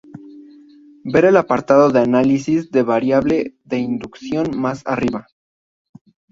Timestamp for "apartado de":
1.37-1.99